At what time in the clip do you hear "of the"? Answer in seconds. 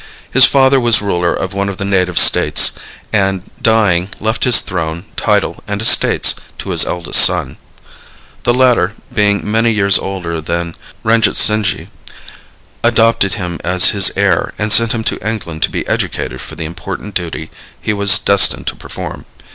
1.69-1.85